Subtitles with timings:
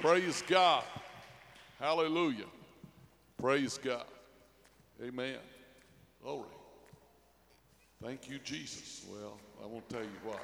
[0.00, 0.84] Praise God.
[1.80, 2.44] Hallelujah.
[3.38, 4.04] Praise God.
[5.02, 5.38] Amen.
[6.22, 6.44] Glory.
[8.02, 9.06] Thank you, Jesus.
[9.10, 10.42] Well, I won't tell you what.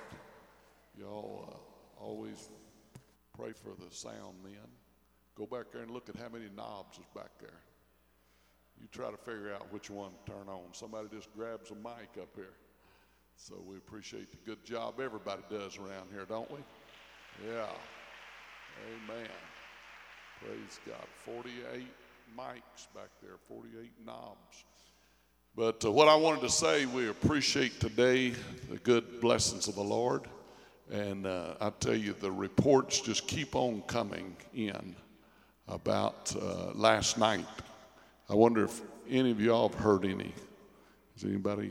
[0.98, 2.48] Y'all uh, always
[3.36, 4.54] pray for the sound men.
[5.36, 7.60] Go back there and look at how many knobs is back there.
[8.80, 10.72] You try to figure out which one to turn on.
[10.72, 12.54] Somebody just grabs a mic up here.
[13.36, 16.58] So we appreciate the good job everybody does around here, don't we?
[17.46, 17.66] Yeah.
[18.88, 19.28] Amen.
[20.40, 21.06] Praise God.
[21.24, 21.86] 48
[22.36, 24.64] mics back there, 48 knobs.
[25.54, 28.30] But uh, what I wanted to say, we appreciate today
[28.70, 30.22] the good blessings of the Lord.
[30.90, 34.96] And uh, I tell you, the reports just keep on coming in
[35.68, 37.46] about uh, last night.
[38.28, 40.32] I wonder if any of y'all have heard any.
[41.16, 41.70] Is anybody,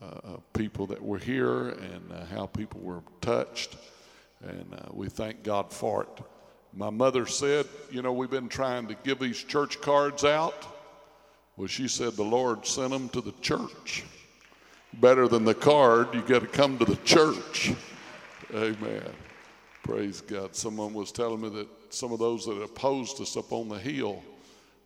[0.00, 3.76] uh, uh, people that were here and uh, how people were touched?
[4.42, 6.24] And uh, we thank God for it.
[6.72, 10.66] My mother said, You know, we've been trying to give these church cards out.
[11.56, 14.04] Well, she said the Lord sent them to the church.
[14.94, 17.72] Better than the card, you got to come to the church.
[18.54, 19.02] Amen.
[19.82, 20.54] Praise God.
[20.54, 24.22] Someone was telling me that some of those that opposed us up on the hill,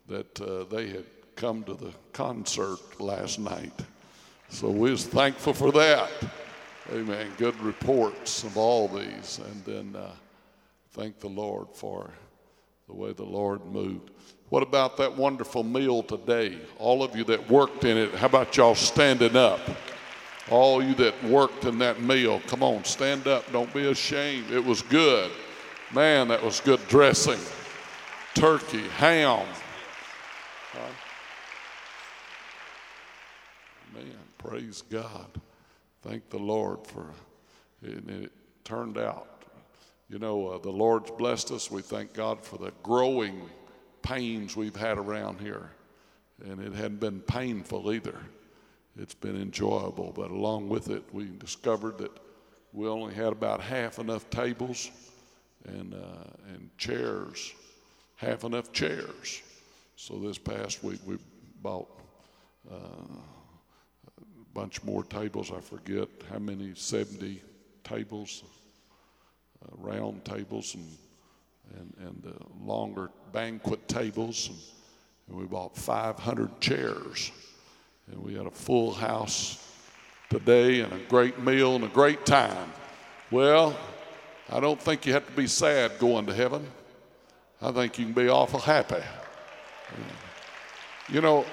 [0.08, 1.04] that uh, they had
[1.36, 3.72] come to the concert last night.
[4.48, 6.10] So we was thankful for that.
[6.90, 7.30] Amen.
[7.38, 9.40] Good reports of all these.
[9.46, 10.10] And then uh,
[10.90, 12.10] thank the Lord for
[12.88, 14.10] the way the Lord moved.
[14.48, 16.58] What about that wonderful meal today?
[16.78, 19.60] All of you that worked in it, how about y'all standing up?
[20.50, 23.50] All you that worked in that meal, come on, stand up.
[23.52, 24.50] Don't be ashamed.
[24.50, 25.30] It was good.
[25.94, 27.38] Man, that was good dressing.
[28.34, 29.46] Turkey, ham.
[30.72, 30.80] Huh?
[33.94, 35.28] Man, praise God.
[36.02, 37.12] Thank the Lord for
[37.82, 38.08] it.
[38.08, 38.32] it
[38.64, 39.44] turned out.
[40.08, 41.70] You know, uh, the Lord's blessed us.
[41.70, 43.48] We thank God for the growing
[44.02, 45.70] pains we've had around here.
[46.44, 48.18] And it hadn't been painful either.
[48.98, 50.12] It's been enjoyable.
[50.14, 52.10] But along with it, we discovered that
[52.72, 54.90] we only had about half enough tables
[55.66, 57.52] and, uh, and chairs,
[58.16, 59.42] half enough chairs.
[59.96, 61.18] So this past week we
[61.62, 61.88] bought
[62.70, 62.76] uh,
[64.54, 65.50] bunch more tables.
[65.50, 67.42] I forget how many, 70
[67.84, 68.44] tables,
[69.62, 70.88] uh, round tables, and,
[71.78, 74.48] and, and longer banquet tables.
[74.48, 74.58] And,
[75.28, 77.32] and we bought 500 chairs.
[78.10, 79.68] And we had a full house
[80.28, 82.72] today and a great meal and a great time.
[83.30, 83.78] Well,
[84.50, 86.66] I don't think you have to be sad going to heaven.
[87.60, 89.02] I think you can be awful happy.
[91.08, 91.44] You know,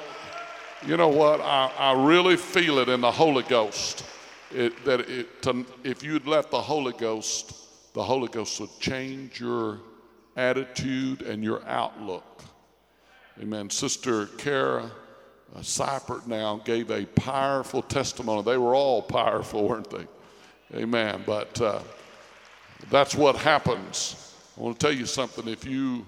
[0.86, 1.42] you know what?
[1.42, 4.06] I, I really feel it in the Holy Ghost.
[4.52, 9.40] It, that it, to, if you'd let the Holy Ghost, the Holy Ghost would change
[9.40, 9.80] your
[10.36, 12.44] attitude and your outlook.
[13.42, 13.70] Amen.
[13.70, 14.90] Sister Kara
[15.56, 18.42] uh, now gave a powerful testimony.
[18.44, 20.08] They were all powerful, weren't they?
[20.76, 21.24] Amen.
[21.26, 21.82] But uh,
[22.90, 24.34] that's what happens.
[24.58, 25.48] I want to tell you something.
[25.48, 26.06] If you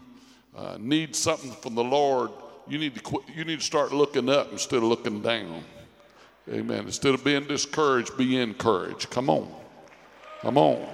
[0.55, 2.31] uh, need something from the Lord,
[2.67, 5.63] you need to quit, you need to start looking up instead of looking down.
[6.49, 6.85] Amen.
[6.85, 9.09] Instead of being discouraged, be encouraged.
[9.09, 9.51] Come on.
[10.41, 10.87] Come on.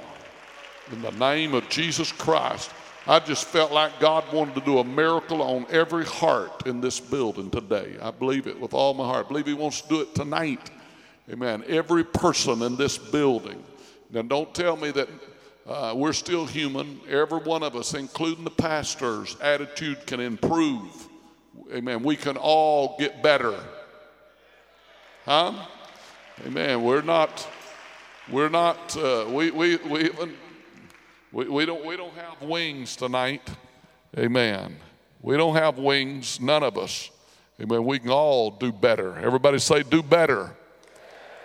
[0.92, 2.72] In the name of Jesus Christ.
[3.10, 7.00] I just felt like God wanted to do a miracle on every heart in this
[7.00, 7.96] building today.
[8.02, 9.28] I believe it with all my heart.
[9.28, 10.70] I believe He wants to do it tonight.
[11.32, 11.64] Amen.
[11.68, 13.64] Every person in this building.
[14.12, 15.08] Now, don't tell me that
[15.66, 17.00] uh, we're still human.
[17.10, 21.07] Every one of us, including the pastor's attitude can improve.
[21.74, 22.04] Amen.
[22.04, 23.56] We can all get better.
[25.26, 25.54] Huh?
[26.46, 26.84] Amen.
[26.84, 27.48] We're not,
[28.32, 30.10] we're not, uh, we, we, we,
[31.32, 33.42] we, we, don't, we don't have wings tonight.
[34.18, 34.78] Amen.
[35.22, 37.10] We don't have wings, none of us.
[37.60, 37.84] Amen.
[37.84, 39.18] We can all do better.
[39.18, 40.56] Everybody say, do better.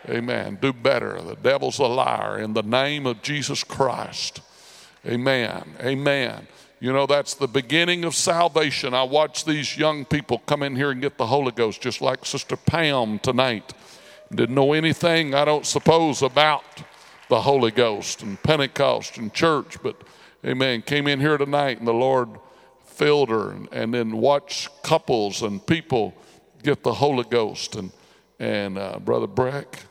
[0.09, 0.59] Amen.
[0.61, 1.21] Do better.
[1.21, 4.41] The devil's a liar in the name of Jesus Christ.
[5.07, 5.65] Amen.
[5.81, 6.47] Amen.
[6.83, 8.93] You know, that's the beginning of salvation.
[8.93, 12.27] I watch these young people come in here and get the Holy Ghost, just like
[12.27, 13.73] Sister Pam tonight.
[14.35, 16.65] Didn't know anything, I don't suppose, about
[17.29, 19.95] the Holy Ghost and Pentecost and church, but
[20.45, 22.31] amen, came in here tonight and the Lord
[22.85, 26.13] filled her and, and then watched couples and people
[26.65, 27.77] get the Holy Ghost.
[27.77, 27.93] And,
[28.41, 29.85] and uh, Brother Breck,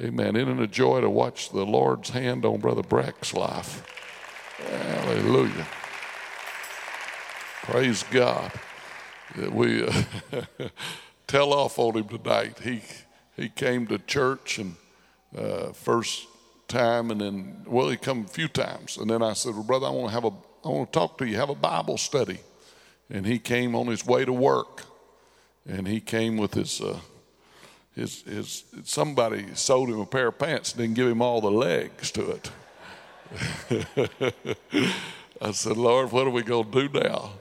[0.00, 3.84] amen, isn't it a joy to watch the Lord's hand on Brother Breck's life?
[4.56, 5.66] Hallelujah.
[7.62, 8.52] Praise God.
[9.36, 10.02] That we uh,
[11.26, 12.58] tell off on him tonight.
[12.60, 12.82] He,
[13.36, 14.76] he came to church and
[15.36, 16.26] uh, first
[16.68, 18.96] time, and then, well, he come a few times.
[18.96, 20.32] And then I said, well, brother, I want to have a
[20.64, 21.36] I want to talk to you.
[21.36, 22.40] Have a Bible study.
[23.08, 24.84] And he came on his way to work.
[25.66, 26.98] And he came with his, uh,
[27.94, 31.50] his, his, somebody sold him a pair of pants and didn't give him all the
[31.50, 32.50] legs to it.
[35.40, 37.32] I said, Lord, what are we going to do now?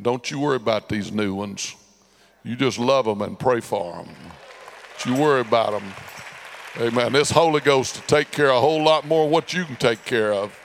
[0.00, 1.74] Don't you worry about these new ones.
[2.44, 4.14] You just love them and pray for them.
[4.98, 5.92] Don't you worry about them.
[6.80, 7.12] Amen.
[7.12, 10.04] This Holy Ghost to take care of a whole lot more what you can take
[10.04, 10.58] care of.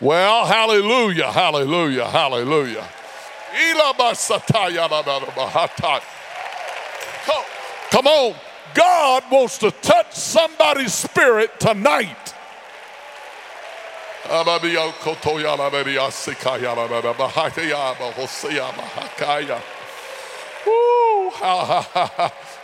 [0.00, 2.88] Well, hallelujah, hallelujah, hallelujah.
[7.90, 8.34] Come on.
[8.74, 12.25] God wants to touch somebody's spirit tonight.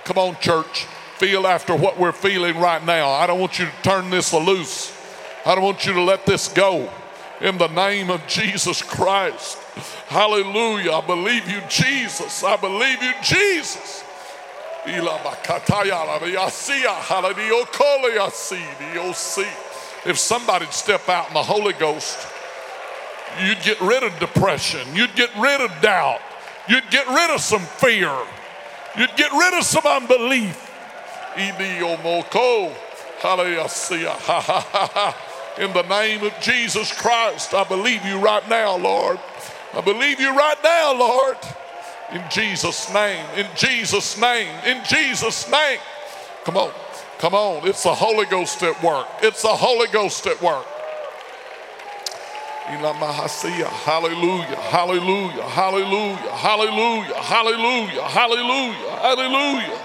[0.05, 0.87] Come on, church.
[1.19, 3.11] Feel after what we're feeling right now.
[3.11, 4.93] I don't want you to turn this loose.
[5.47, 6.91] I don't want you to let this go.
[7.41, 9.59] In the name of Jesus Christ.
[10.09, 10.93] Hallelujah.
[10.93, 12.43] I believe you, Jesus.
[12.43, 14.05] I believe you, Jesus.
[20.05, 22.27] If somebody'd step out in the Holy Ghost,
[23.41, 24.87] you'd get rid of depression.
[24.95, 26.21] You'd get rid of doubt.
[26.69, 28.13] You'd get rid of some fear.
[28.99, 30.71] You'd get rid of some unbelief.
[35.59, 39.19] In the name of Jesus Christ, I believe you right now, Lord.
[39.75, 41.37] I believe you right now, Lord.
[42.13, 45.79] In Jesus' name, in Jesus' name, in Jesus' name.
[46.45, 46.71] Come on,
[47.23, 47.65] come on.
[47.69, 49.07] It's the Holy Ghost at work.
[49.23, 50.67] It's the Holy Ghost at work.
[52.67, 59.79] Hallelujah, hallelujah, hallelujah, hallelujah, hallelujah, hallelujah, hallelujah.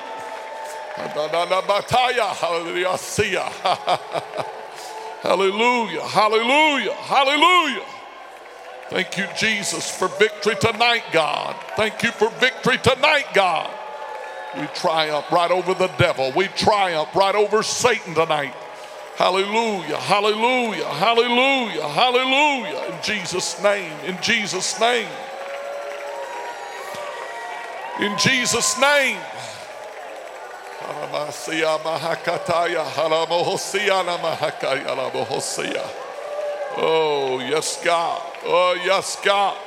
[5.21, 7.85] Hallelujah, hallelujah, hallelujah.
[8.89, 11.55] Thank you, Jesus, for victory tonight, God.
[11.75, 13.69] Thank you for victory tonight, God.
[14.55, 16.31] We triumph right over the devil.
[16.35, 18.53] We triumph right over Satan tonight.
[19.17, 22.93] Hallelujah, hallelujah, hallelujah, hallelujah.
[22.93, 25.07] In Jesus' name, in Jesus' name.
[27.99, 29.17] In Jesus' name.
[36.77, 38.21] Oh, yes, God.
[38.45, 39.57] Oh, yes, God.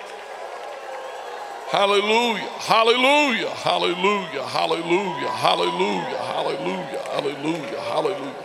[1.70, 8.44] Hallelujah, hallelujah, hallelujah, hallelujah, hallelujah, hallelujah, hallelujah, hallelujah.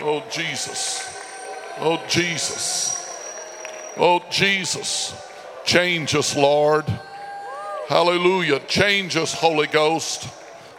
[0.00, 1.14] Oh, Jesus.
[1.78, 3.06] Oh, Jesus.
[3.98, 5.14] Oh, Jesus.
[5.66, 6.86] Change us, Lord.
[7.86, 8.60] Hallelujah.
[8.60, 10.26] Change us, Holy Ghost.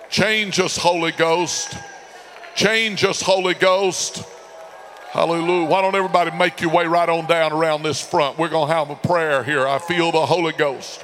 [0.10, 1.78] Change us, Holy Ghost.
[2.56, 4.24] Change us, Holy Ghost.
[5.12, 5.68] Hallelujah.
[5.68, 8.40] Why don't everybody make your way right on down around this front?
[8.40, 9.68] We're going to have a prayer here.
[9.68, 11.04] I feel the Holy Ghost.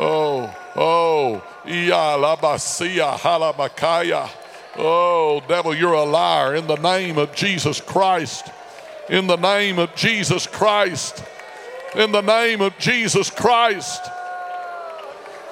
[0.00, 4.30] Oh, oh, Iya Labasia Halamakaya.
[4.76, 6.54] Oh, devil, you're a liar.
[6.54, 8.48] In the name of Jesus Christ.
[9.10, 11.24] In the name of Jesus Christ.
[11.96, 14.00] In the name of Jesus Christ.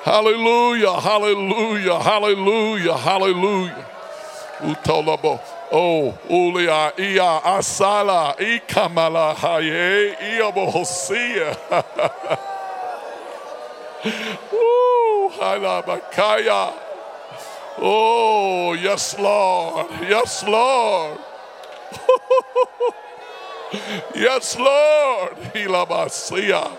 [0.05, 3.87] Hallelujah, hallelujah, hallelujah, hallelujah.
[4.61, 5.41] Utolabo.
[5.73, 11.57] Oh, ulia ia asala ikamala haye iabohosia.
[14.53, 16.73] Ooh, halabakaya.
[17.79, 19.87] Oh, yes, Lord.
[20.03, 21.19] Yes, Lord.
[24.15, 25.37] yes, Lord.
[25.53, 26.71] Hilabasia.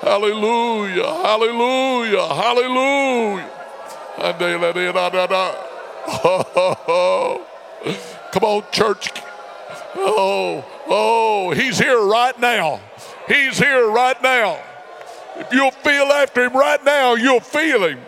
[0.00, 1.06] Hallelujah.
[1.06, 2.34] Hallelujah.
[2.34, 3.50] Hallelujah.
[8.32, 9.10] Come on, church.
[9.96, 12.80] Oh, oh, he's here right now.
[13.28, 14.58] He's here right now.
[15.38, 18.00] If you'll feel after him right now, you'll feel him.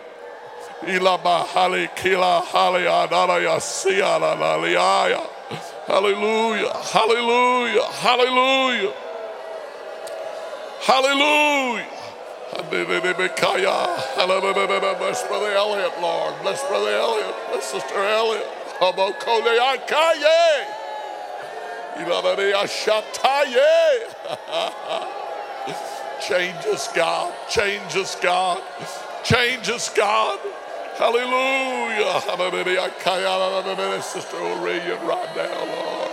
[5.87, 8.93] Hallelujah, hallelujah, hallelujah,
[10.81, 11.89] hallelujah.
[14.99, 16.33] Bless Brother Elliot, Lord.
[16.41, 17.35] Bless Brother Elliot.
[17.51, 18.47] Bless Sister Elliot.
[26.21, 27.33] Change us, God.
[27.49, 28.61] Change us, God.
[29.23, 30.39] Change us, God.
[30.97, 32.19] Hallelujah.
[34.01, 36.11] Sister Aurelian right now, Lord.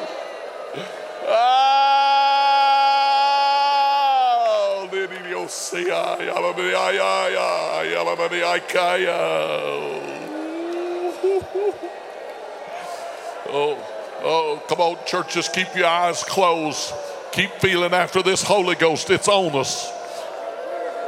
[13.49, 13.79] Oh,
[14.23, 16.93] oh, come on, church, just keep your eyes closed.
[17.33, 19.11] keep feeling after this Holy Ghost.
[19.11, 19.96] It's on us.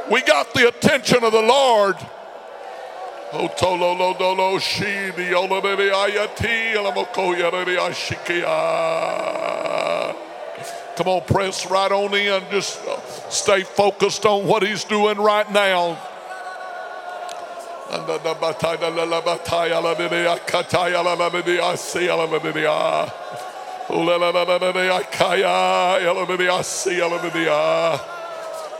[0.09, 1.95] We got the attention of the Lord.
[10.97, 12.43] Come on, press right on in.
[12.51, 12.99] Just uh,
[13.29, 15.97] stay focused on what he's doing right now.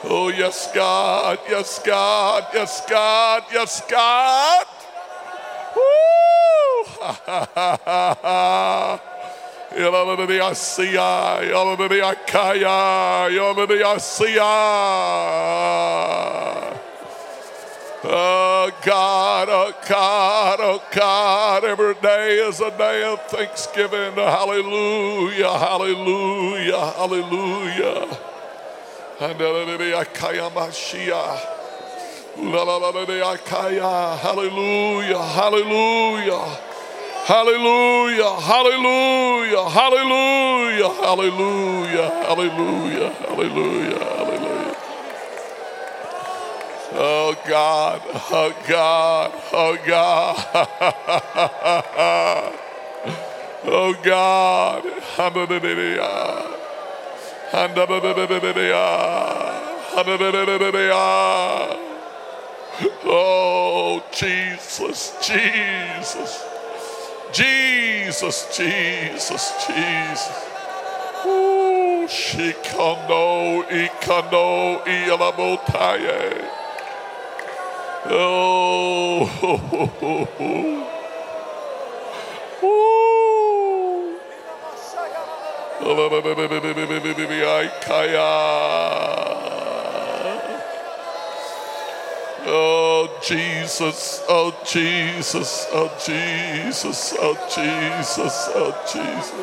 [0.03, 4.65] Oh, yes, God, yes, God, yes, God, yes, God.
[5.75, 5.85] Woo!
[18.01, 24.13] Oh God, oh God, oh God, every day is a day of thanksgiving.
[24.13, 28.28] Hallelujah, hallelujah, hallelujah.
[29.19, 30.05] Hallelujah,
[34.15, 36.39] hallelujah, hallelujah.
[37.25, 44.75] Hallelujah, hallelujah, hallelujah, hallelujah, hallelujah, hallelujah.
[46.93, 50.37] Oh God, oh God, oh God.
[53.65, 54.85] oh God.
[55.17, 56.58] Hallelujah.
[57.51, 59.39] Hallelujah.
[63.05, 66.45] Oh Jesus, Jesus.
[67.31, 70.45] Jesus, Jesus, Jesus.
[71.25, 76.45] Ooh, shikano, ikano, ialabotaye.
[78.09, 79.29] Oh,
[82.63, 83.08] Ooh.
[92.51, 99.33] Oh, Jesus, oh, Jesus, oh, Jesus, oh, Jesus, oh, Jesus.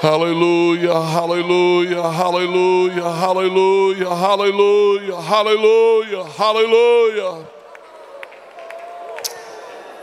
[0.00, 7.46] Hallelujah, hallelujah, hallelujah, hallelujah, hallelujah, hallelujah, hallelujah.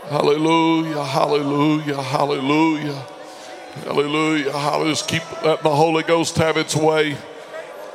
[0.08, 3.19] Hallelujah, hallelujah, hallelujah.
[3.84, 4.52] Hallelujah.
[4.52, 4.92] Hallelujah.
[4.92, 7.16] Just keep letting the Holy Ghost have its way.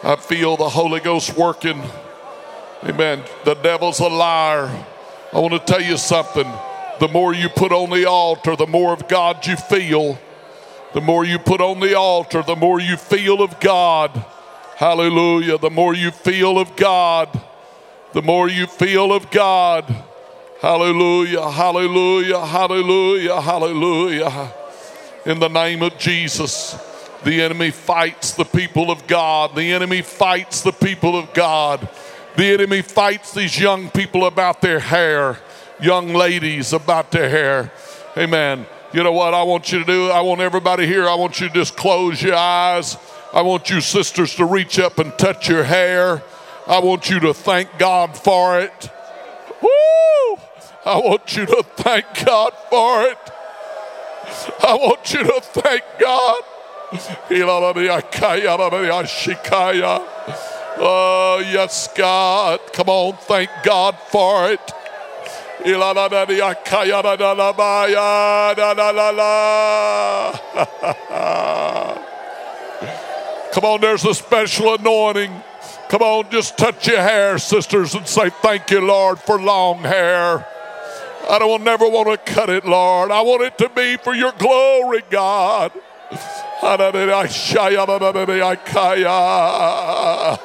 [0.03, 1.81] I feel the Holy Ghost working.
[2.83, 3.23] Amen.
[3.43, 4.85] The devil's a liar.
[5.33, 6.47] I want to tell you something.
[6.99, 10.17] The more you put on the altar, the more of God you feel.
[10.93, 14.25] The more you put on the altar, the more you feel of God.
[14.77, 15.57] Hallelujah.
[15.57, 17.29] The more you feel of God,
[18.13, 19.93] the more you feel of God.
[20.61, 21.49] Hallelujah.
[21.49, 22.45] Hallelujah.
[22.45, 23.41] Hallelujah.
[23.41, 24.53] Hallelujah.
[25.25, 26.77] In the name of Jesus.
[27.23, 29.55] The enemy fights the people of God.
[29.55, 31.89] The enemy fights the people of God.
[32.37, 35.39] The enemy fights these young people about their hair,
[35.81, 37.71] young ladies about their hair.
[38.15, 38.67] Amen.
[38.93, 40.09] You know what I want you to do?
[40.11, 42.95] I want everybody here, I want you to just close your eyes.
[43.33, 46.21] I want you sisters to reach up and touch your hair.
[46.67, 48.89] I want you to thank God for it.
[49.61, 50.39] Woo!
[50.85, 53.17] I want you to thank God for it.
[54.63, 56.41] I want you to thank God.
[60.77, 62.59] Oh, yes, God.
[62.73, 64.59] Come on, thank God for it.
[73.53, 75.31] Come on, there's a special anointing.
[75.89, 80.45] Come on, just touch your hair, sisters, and say, Thank you, Lord, for long hair.
[81.29, 83.11] I don't never want to cut it, Lord.
[83.11, 85.71] I want it to be for your glory, God.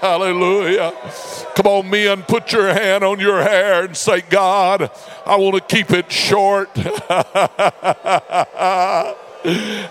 [0.01, 0.93] Hallelujah.
[1.55, 4.91] Come on, men, put your hand on your hair and say, God,
[5.27, 6.71] I want to keep it short.
[6.75, 9.15] I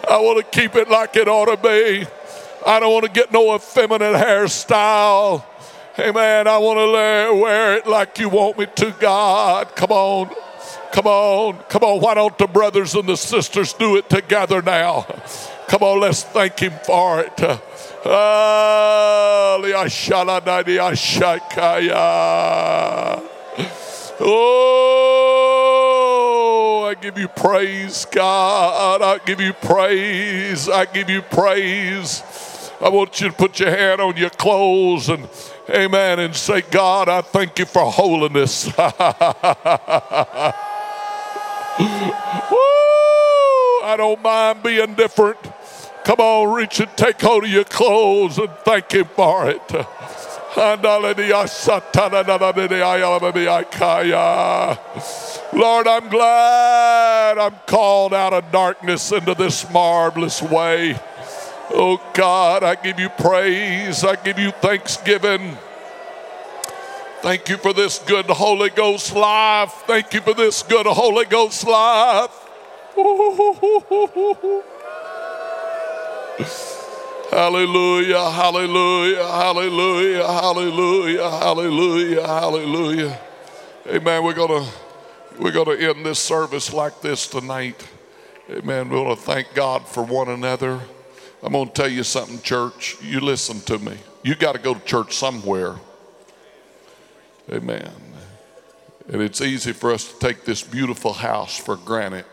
[0.09, 2.07] want to keep it like it ought to be.
[2.65, 5.43] I don't want to get no effeminate hairstyle.
[5.95, 9.75] Hey, man, I want to wear it like you want me to, God.
[9.75, 10.29] Come on.
[10.91, 12.01] Come on, come on.
[12.01, 15.05] Why don't the brothers and the sisters do it together now?
[15.67, 17.33] Come on, let's thank Him for it.
[18.05, 19.57] Ah,
[24.21, 24.95] oh,
[26.89, 29.01] I give you praise, God.
[29.01, 30.67] I give you praise.
[30.67, 32.23] I give you praise.
[32.81, 35.27] I want you to put your hand on your clothes and
[35.69, 38.71] amen and say, God, I thank you for holiness.
[41.79, 41.85] Woo!
[43.83, 45.37] I don't mind being different.
[46.03, 49.61] Come on, reach and take hold of your clothes and thank Him for it.
[55.53, 60.99] Lord, I'm glad I'm called out of darkness into this marvelous way.
[61.71, 64.03] Oh God, I give you praise.
[64.03, 65.57] I give you thanksgiving.
[67.21, 69.73] Thank you for this good Holy Ghost life.
[69.85, 72.31] Thank you for this good Holy Ghost life.
[77.29, 83.19] Hallelujah, hallelujah, hallelujah, hallelujah, hallelujah, hallelujah.
[83.87, 84.23] Amen.
[84.23, 84.67] We're gonna
[85.37, 87.87] we're gonna end this service like this tonight.
[88.49, 88.89] Amen.
[88.89, 90.79] We're gonna thank God for one another.
[91.43, 92.97] I'm gonna tell you something, church.
[93.03, 93.97] You listen to me.
[94.23, 95.75] You got to go to church somewhere.
[97.51, 97.91] Amen.
[99.11, 102.25] And it's easy for us to take this beautiful house for granted.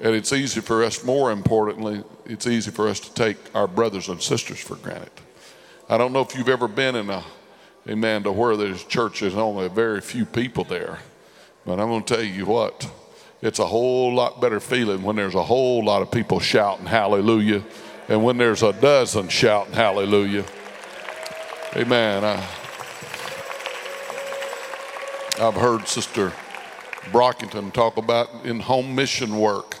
[0.00, 4.08] And it's easy for us, more importantly, it's easy for us to take our brothers
[4.08, 5.10] and sisters for granted.
[5.88, 7.22] I don't know if you've ever been in a,
[7.88, 11.00] amen, to where there's church, there's only a very few people there.
[11.66, 12.90] But I'm going to tell you what,
[13.42, 17.62] it's a whole lot better feeling when there's a whole lot of people shouting hallelujah
[18.08, 20.44] and when there's a dozen shouting hallelujah.
[21.76, 22.24] Amen.
[22.24, 22.42] I,
[25.40, 26.32] I've heard Sister
[27.12, 29.76] Brockington talk about in home mission work.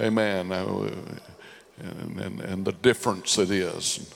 [0.00, 0.50] Amen.
[0.50, 0.90] Uh,
[1.78, 4.12] and, and, and the difference it is.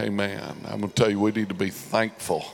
[0.00, 0.56] Amen.
[0.64, 2.46] I'm going to tell you, we need to be thankful.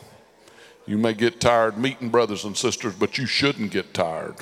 [0.86, 4.36] You may get tired meeting brothers and sisters, but you shouldn't get tired.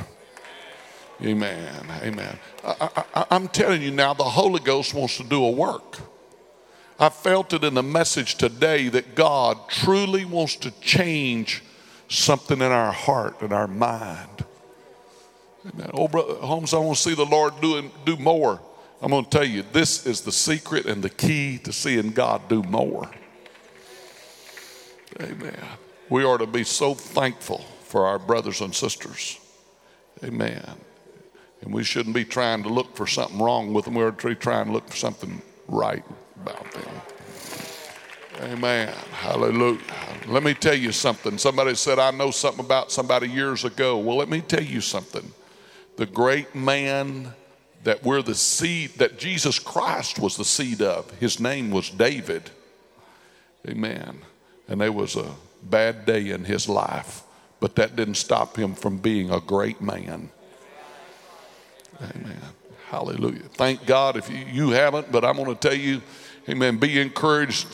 [1.22, 1.84] Amen.
[2.02, 2.38] Amen.
[2.64, 5.98] I, am telling you now, the Holy Ghost wants to do a work.
[6.98, 11.62] I felt it in the message today that God truly wants to change
[12.10, 14.44] something in our heart and our mind.
[15.72, 15.90] Amen.
[15.94, 18.60] Oh, brother Holmes, I want to see the Lord doing do more.
[19.00, 22.48] I'm going to tell you, this is the secret and the key to seeing God
[22.48, 23.10] do more.
[25.20, 25.58] Amen.
[26.10, 29.38] We are to be so thankful for our brothers and sisters.
[30.24, 30.76] Amen.
[31.62, 33.94] And we shouldn't be trying to look for something wrong with them.
[33.94, 36.04] We're trying to look for something right
[36.42, 36.90] about them.
[38.40, 38.88] Amen.
[39.12, 39.80] Hallelujah.
[40.26, 41.36] Let me tell you something.
[41.36, 43.98] Somebody said, I know something about somebody years ago.
[43.98, 45.30] Well, let me tell you something.
[45.96, 47.34] The great man
[47.84, 52.50] that we're the seed, that Jesus Christ was the seed of, his name was David.
[53.68, 54.22] Amen.
[54.68, 57.22] And there was a bad day in his life,
[57.58, 60.30] but that didn't stop him from being a great man.
[62.00, 62.40] Amen.
[62.88, 63.42] Hallelujah.
[63.52, 66.00] Thank God if you, you haven't, but I'm going to tell you,
[66.48, 67.66] amen, be encouraged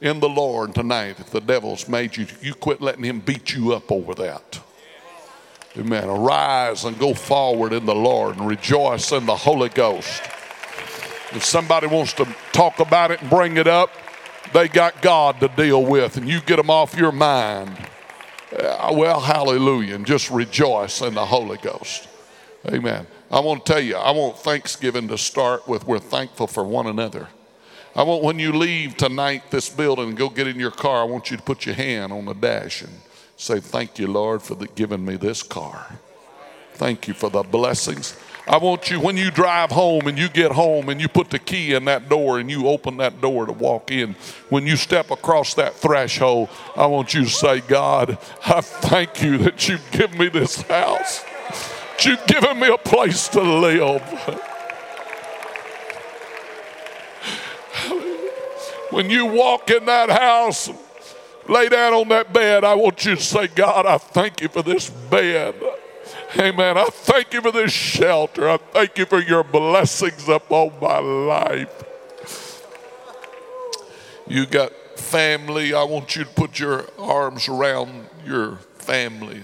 [0.00, 1.20] in the Lord tonight.
[1.20, 4.60] If the devil's made you, you quit letting him beat you up over that.
[5.76, 6.08] Amen.
[6.08, 10.22] Arise and go forward in the Lord and rejoice in the Holy Ghost.
[11.32, 13.90] If somebody wants to talk about it and bring it up,
[14.52, 17.76] they got God to deal with, and you get them off your mind.
[18.56, 22.08] Uh, well, hallelujah, and just rejoice in the Holy Ghost.
[22.68, 23.06] Amen.
[23.32, 26.86] I want to tell you, I want Thanksgiving to start with we're thankful for one
[26.86, 27.28] another.
[27.96, 31.04] I want when you leave tonight this building and go get in your car, I
[31.04, 32.92] want you to put your hand on the dash and
[33.36, 35.98] say, Thank you, Lord, for the, giving me this car.
[36.74, 38.16] Thank you for the blessings.
[38.46, 41.38] I want you, when you drive home and you get home and you put the
[41.38, 44.16] key in that door and you open that door to walk in,
[44.50, 49.38] when you step across that threshold, I want you to say, God, I thank you
[49.38, 51.22] that you've given me this house.
[51.22, 54.50] That you've given me a place to live.
[58.94, 60.70] When you walk in that house,
[61.48, 64.62] lay down on that bed, I want you to say, God, I thank you for
[64.62, 65.56] this bed.
[66.38, 66.78] Amen.
[66.78, 68.48] I thank you for this shelter.
[68.48, 72.62] I thank you for your blessings upon my life.
[74.28, 75.74] You got family.
[75.74, 79.42] I want you to put your arms around your family,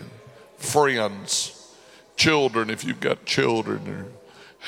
[0.58, 1.74] friends,
[2.14, 4.06] children, if you've got children, or,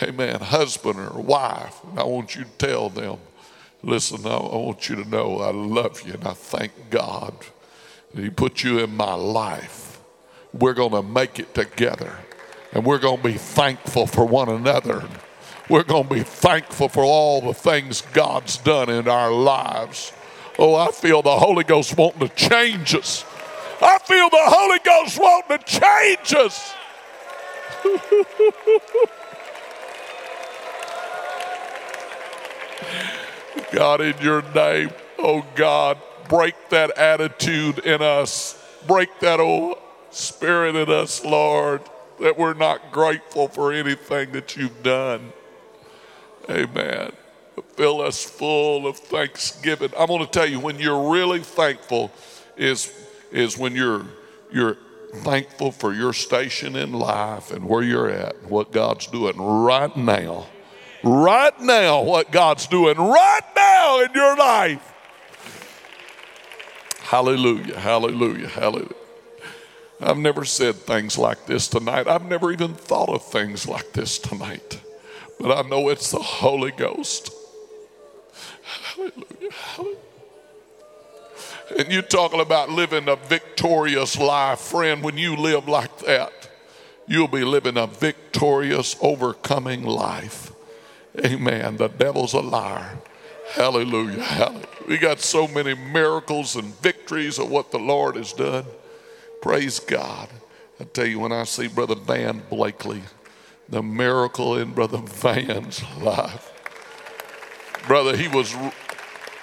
[0.08, 1.78] amen, husband or wife.
[1.96, 3.18] I want you to tell them,
[3.84, 7.34] Listen, I, want you to know I love you and I thank God
[8.14, 10.00] that He put you in my life.
[10.52, 12.18] We're going to make it together
[12.72, 15.02] and we're going to be thankful for one another.
[15.68, 20.12] We're going to be thankful for all the things God's done in our lives.
[20.58, 23.24] Oh, I feel the Holy Ghost wanting to change us.
[23.80, 26.72] I feel the Holy Ghost wanting to change us.
[33.72, 38.58] God, in your name, oh God, break that attitude in us.
[38.86, 39.78] Break that old
[40.10, 41.82] spirit in us, Lord,
[42.20, 45.32] that we're not grateful for anything that you've done.
[46.50, 47.12] Amen.
[47.76, 49.90] fill us full of thanksgiving.
[49.98, 52.10] I'm going to tell you when you're really thankful
[52.56, 52.92] is
[53.30, 54.04] is when you're
[54.50, 54.76] you're
[55.16, 59.96] thankful for your station in life and where you're at, and what God's doing right
[59.96, 60.46] now.
[61.02, 64.88] Right now, what God's doing right now in your life.
[67.00, 68.94] Hallelujah, hallelujah, hallelujah.
[70.00, 72.08] I've never said things like this tonight.
[72.08, 74.80] I've never even thought of things like this tonight.
[75.38, 77.32] But I know it's the Holy Ghost.
[78.62, 79.96] Hallelujah, hallelujah.
[81.78, 84.60] And you're talking about living a victorious life.
[84.60, 86.32] Friend, when you live like that,
[87.08, 90.51] you'll be living a victorious, overcoming life.
[91.18, 91.76] Amen.
[91.76, 92.98] The devil's a liar.
[93.52, 94.22] Hallelujah.
[94.22, 94.66] Hallelujah.
[94.88, 98.64] We got so many miracles and victories of what the Lord has done.
[99.40, 100.28] Praise God.
[100.80, 103.02] I tell you, when I see Brother Van Blakely,
[103.68, 106.48] the miracle in Brother Van's life.
[107.86, 108.54] Brother, he was,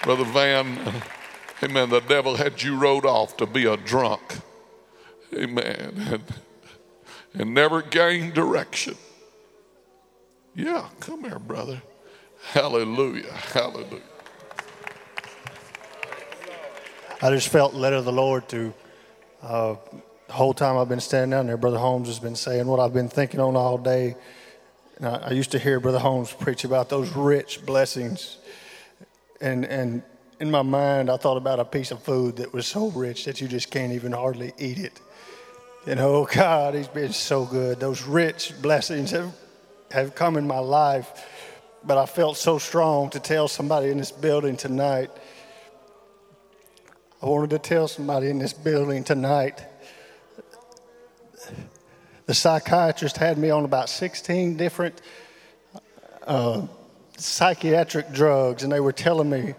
[0.02, 1.02] Brother Van,
[1.62, 1.90] Amen.
[1.90, 4.20] The devil had you rode off to be a drunk.
[5.34, 6.22] Amen.
[7.32, 8.96] And, and never gained direction.
[10.54, 11.82] Yeah, come here, brother.
[12.52, 13.32] Hallelujah.
[13.32, 14.02] Hallelujah.
[17.22, 18.72] I just felt led of the Lord to.
[19.42, 19.76] Uh,
[20.26, 22.94] the whole time I've been standing down there, Brother Holmes has been saying what I've
[22.94, 24.14] been thinking on all day.
[24.96, 28.38] And I, I used to hear Brother Holmes preach about those rich blessings,
[29.40, 30.02] and and
[30.40, 33.40] in my mind, I thought about a piece of food that was so rich that
[33.40, 35.00] you just can't even hardly eat it.
[35.86, 37.80] And oh God, He's been so good.
[37.80, 39.34] Those rich blessings have,
[39.90, 41.26] have come in my life.
[41.84, 45.10] But I felt so strong to tell somebody in this building tonight.
[47.22, 49.62] I wanted to tell somebody in this building tonight.
[52.26, 55.00] The psychiatrist had me on about 16 different
[56.26, 56.66] uh,
[57.16, 59.54] psychiatric drugs, and they were telling me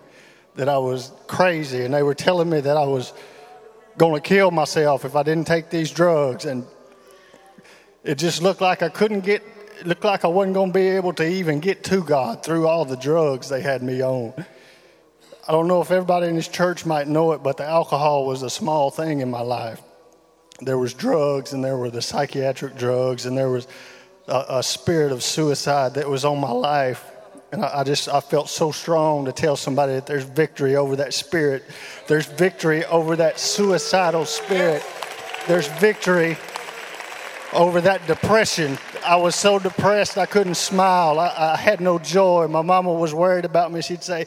[0.55, 3.13] that I was crazy, and they were telling me that I was
[3.97, 6.45] going to kill myself if I didn't take these drugs.
[6.45, 6.65] And
[8.03, 9.43] it just looked like I couldn't get,
[9.81, 12.67] it looked like I wasn't going to be able to even get to God through
[12.67, 14.33] all the drugs they had me on.
[15.47, 18.43] I don't know if everybody in this church might know it, but the alcohol was
[18.43, 19.81] a small thing in my life.
[20.59, 23.67] There was drugs, and there were the psychiatric drugs, and there was
[24.27, 27.03] a, a spirit of suicide that was on my life
[27.51, 30.95] and I, I, just I felt so strong to tell somebody that there's victory over
[30.97, 31.63] that spirit.
[32.07, 34.85] There's victory over that suicidal spirit.
[35.47, 36.37] There's victory
[37.51, 38.77] over that depression.
[39.05, 41.19] I was so depressed I couldn't smile.
[41.19, 42.47] I, I had no joy.
[42.47, 43.81] My mama was worried about me.
[43.81, 44.25] She'd say,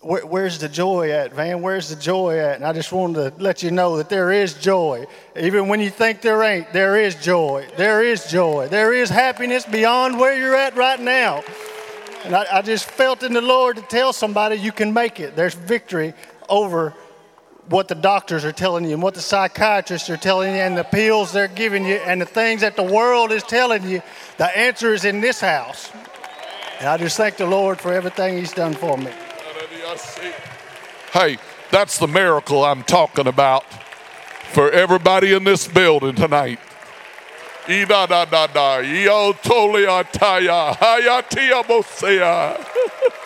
[0.00, 1.60] Where, Where's the joy at, Van?
[1.62, 2.56] Where's the joy at?
[2.56, 5.06] And I just wanted to let you know that there is joy.
[5.38, 7.66] Even when you think there ain't, there is joy.
[7.76, 8.68] There is joy.
[8.68, 11.42] There is happiness beyond where you're at right now.
[12.24, 15.36] And I, I just felt in the Lord to tell somebody you can make it.
[15.36, 16.14] There's victory
[16.48, 16.94] over
[17.70, 20.82] what the doctors are telling you and what the psychiatrists are telling you and the
[20.82, 24.02] pills they're giving you and the things that the world is telling you.
[24.38, 25.90] The answer is in this house.
[26.80, 29.12] And I just thank the Lord for everything He's done for me.
[31.12, 31.38] Hey,
[31.70, 33.64] that's the miracle I'm talking about
[34.52, 36.58] for everybody in this building tonight.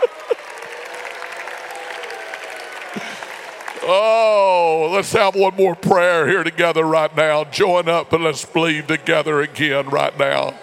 [3.86, 7.44] Oh, let's have one more prayer here together right now.
[7.44, 10.54] Join up and let's believe together again right now.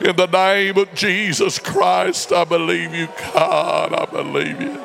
[0.00, 3.92] In the name of Jesus Christ, I believe you, God.
[3.92, 4.84] I believe you.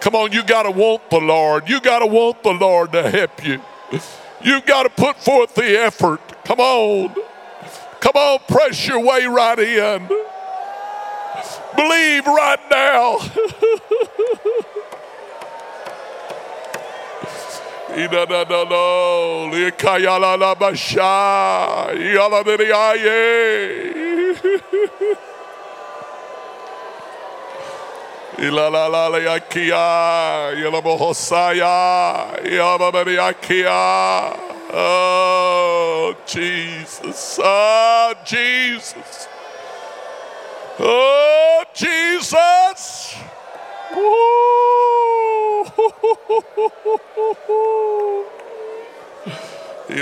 [0.00, 1.68] Come on, you got to want the Lord.
[1.68, 3.60] You got to want the Lord to help you.
[4.42, 6.20] You've got to put forth the effort.
[6.44, 7.14] Come on.
[8.00, 10.08] Come on, press your way right in.
[11.76, 13.18] Believe right now.
[34.74, 37.38] Oh, Jesus.
[37.42, 39.28] Oh, Jesus.
[40.78, 43.14] Oh, Jesus.
[49.88, 49.96] In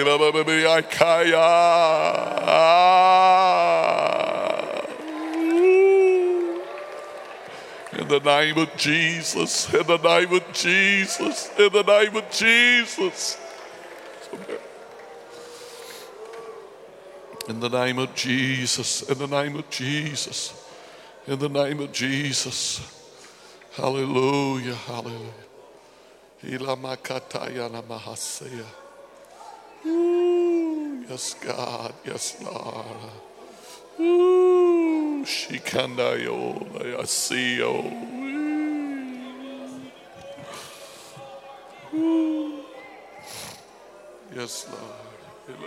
[8.06, 13.38] the name of Jesus, in the name of Jesus, in the name of Jesus.
[17.48, 19.02] In the name of Jesus.
[19.08, 20.59] In the name of Jesus.
[21.30, 22.80] In the name of Jesus.
[23.74, 24.74] Hallelujah.
[24.74, 25.30] Hallelujah.
[29.86, 31.94] Ooh, Yes, God.
[32.04, 32.84] Yes, Lord.
[34.00, 36.98] Ooh, Shikandayo.
[37.30, 37.92] You.
[41.94, 42.64] Ooh.
[44.34, 45.60] Yes, Lord.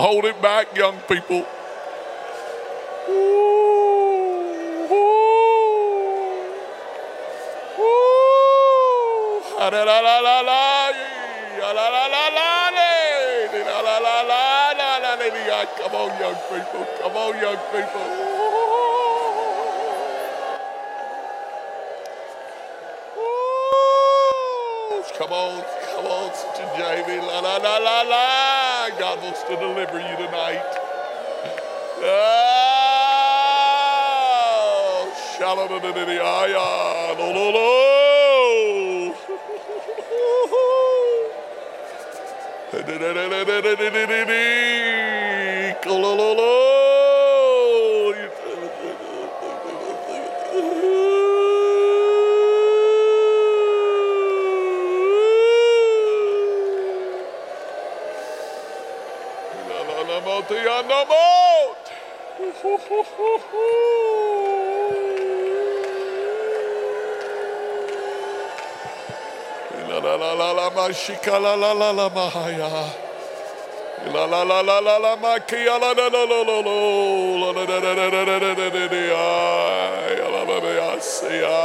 [0.00, 1.46] Hold it back, young people.
[3.08, 3.12] Ooh,
[4.92, 4.94] ooh,
[7.80, 9.42] ooh.
[15.78, 16.86] Come on, young people.
[17.00, 18.06] Come on, young people.
[25.18, 27.20] Come on, God wants to, Jamie.
[27.20, 28.90] La, la, la, la, la.
[28.98, 30.62] God wants to deliver you tonight.
[32.02, 32.32] Oh,
[35.36, 35.90] shalom, lo, lo,
[37.50, 37.60] lo.
[45.86, 46.79] Lo, lo, lo, lo.
[60.54, 61.04] La la.
[70.02, 72.68] La la la ma shika la la la la ma ya.
[74.12, 76.72] La la la la la la ma ki ya la la la la la la
[76.72, 78.96] la la la la la la la la la la
[80.50, 81.60] la la.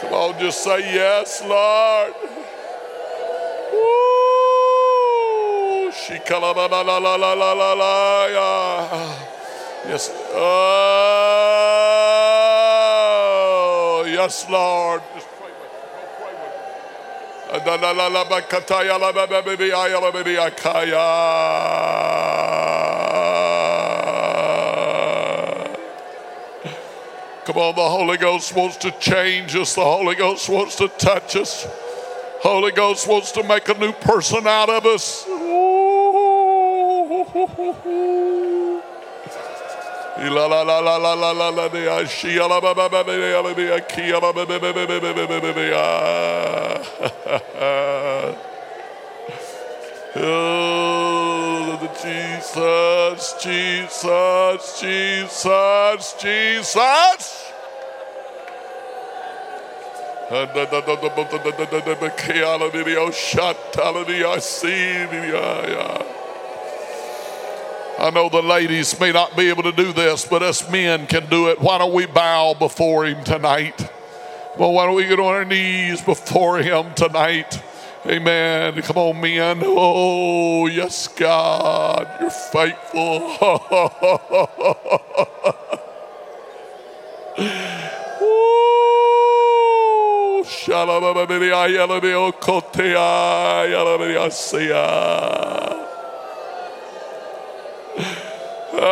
[0.00, 2.35] Come on, just say yes, Lord.
[20.12, 21.10] Ba ba ya kaya.
[27.46, 29.74] Come on, the Holy Ghost wants to change us.
[29.74, 31.66] The Holy Ghost wants to touch us.
[32.42, 35.26] Holy Ghost wants to make a new person out of us.
[40.18, 43.12] La la la la la la la la la she la ba ba ba ba
[43.12, 45.62] la la ki la ba ba ba ba ba ba ba ba ba
[50.18, 57.52] Oh, Jesus, Jesus, Jesus, Jesus.
[60.28, 60.46] I
[68.10, 71.48] know the ladies may not be able to do this, but us men can do
[71.48, 71.60] it.
[71.60, 73.90] Why don't we bow before Him tonight?
[74.58, 77.62] Well, why don't we get on our knees before Him tonight?
[78.06, 78.80] Amen.
[78.82, 79.60] Come on, men.
[79.62, 83.36] Oh, yes, God, you're faithful.
[88.20, 88.66] Woo!
[98.78, 98.82] Oh,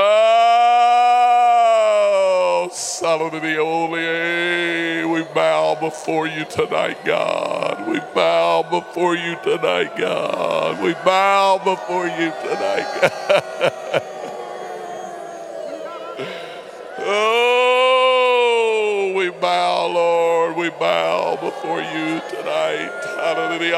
[2.72, 7.86] Solomon the Holy, we bow before you tonight, God.
[7.86, 10.82] We bow before you tonight, God.
[10.82, 14.02] We bow before you tonight, God.
[17.06, 20.56] Oh, we bow, Lord.
[20.56, 22.90] We bow before you tonight.
[23.18, 23.76] Hallelujah.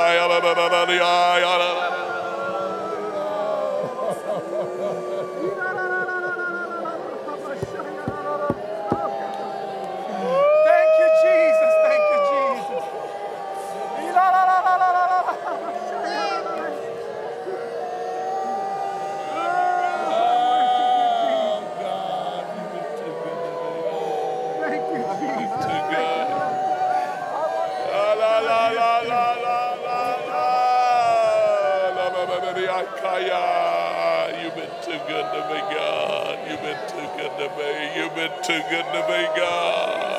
[36.76, 37.96] Been too good to me.
[37.96, 40.15] You've been too good to me, God.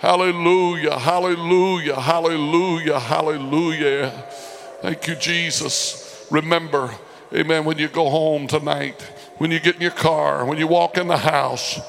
[0.00, 0.98] Hallelujah.
[0.98, 2.00] Hallelujah.
[2.00, 3.00] Hallelujah.
[3.00, 4.10] Hallelujah.
[4.82, 6.26] Thank you, Jesus.
[6.30, 6.94] Remember,
[7.32, 9.00] amen, when you go home tonight,
[9.38, 11.80] when you get in your car, when you walk in the house,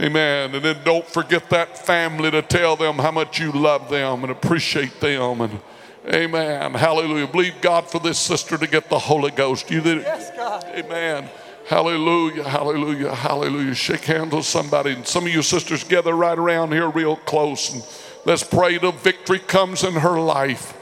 [0.00, 0.54] Amen.
[0.54, 4.32] And then don't forget that family to tell them how much you love them and
[4.32, 5.42] appreciate them.
[5.42, 5.60] And
[6.06, 6.72] amen.
[6.72, 7.26] Hallelujah.
[7.26, 9.70] Believe God for this sister to get the Holy Ghost.
[9.70, 10.04] You did it.
[10.04, 10.64] Yes, God.
[10.68, 11.28] Amen.
[11.70, 12.42] Hallelujah.
[12.42, 13.14] Hallelujah.
[13.14, 13.76] Hallelujah.
[13.76, 14.90] Shake hands with somebody.
[14.90, 17.72] And some of you sisters gather right around here real close.
[17.72, 17.86] And
[18.24, 20.74] let's pray till victory comes in her life.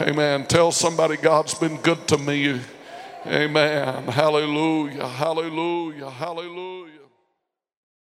[0.00, 0.44] Amen.
[0.46, 2.60] Tell somebody God's been good to me.
[3.24, 4.08] Amen.
[4.08, 5.06] Hallelujah.
[5.06, 6.10] Hallelujah.
[6.10, 6.81] Hallelujah.